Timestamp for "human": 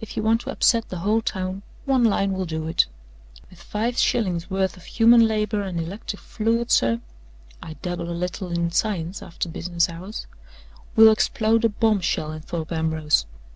4.84-5.26